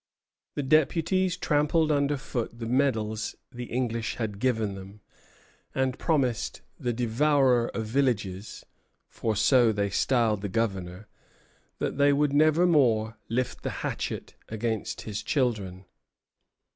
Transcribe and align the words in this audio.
The 0.55 0.63
deputies 0.63 1.37
trampled 1.37 1.91
under 1.91 2.17
foot 2.17 2.57
the 2.57 2.65
medals 2.65 3.35
the 3.51 3.65
English 3.65 4.15
had 4.15 4.39
given 4.39 4.73
them, 4.73 5.01
and 5.75 5.99
promised 5.99 6.61
the 6.79 6.91
"Devourer 6.91 7.67
of 7.75 7.85
Villages," 7.85 8.65
for 9.09 9.35
so 9.35 9.71
they 9.71 9.91
styled 9.91 10.41
the 10.41 10.49
Governor, 10.49 11.07
that 11.77 11.99
they 11.99 12.11
would 12.13 12.33
never 12.33 12.65
more 12.65 13.19
lift 13.29 13.61
the 13.61 13.69
hatchet 13.85 14.33
against 14.49 15.01
his 15.01 15.21
children. 15.21 15.85